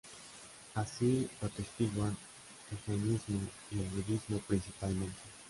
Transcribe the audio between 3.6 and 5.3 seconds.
y el budismo principalmente.